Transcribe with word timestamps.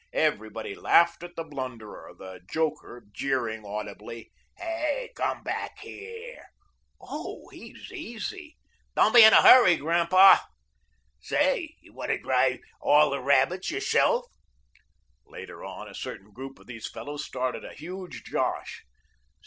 Everybody 0.13 0.73
laughed 0.73 1.21
at 1.21 1.35
the 1.35 1.43
blunderer, 1.43 2.15
the 2.17 2.39
joker 2.51 3.03
jeering 3.11 3.63
audibly. 3.63 4.31
"Hey, 4.57 5.11
come 5.15 5.43
back 5.43 5.77
here." 5.77 6.43
"Oh, 6.99 7.47
he's 7.49 7.91
easy." 7.91 8.57
"Don't 8.95 9.13
be 9.13 9.23
in 9.23 9.31
a 9.31 9.43
hurry, 9.43 9.75
Grandpa." 9.77 10.37
"Say, 11.19 11.75
you 11.81 11.93
want 11.93 12.09
to 12.09 12.17
drive 12.17 12.61
all 12.79 13.11
the 13.11 13.21
rabbits 13.21 13.69
yourself." 13.69 14.25
Later 15.27 15.63
on, 15.63 15.87
a 15.87 15.93
certain 15.93 16.31
group 16.31 16.57
of 16.57 16.65
these 16.65 16.89
fellows 16.89 17.23
started 17.23 17.63
a 17.63 17.75
huge 17.75 18.23
"josh." 18.23 18.81